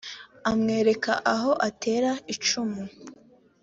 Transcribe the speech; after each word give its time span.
amwereka 0.51 1.11
aho 1.33 1.51
atera 1.67 2.11
icumu 2.33 2.81